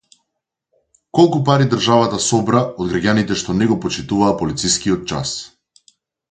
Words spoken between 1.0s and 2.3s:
Колку пари државата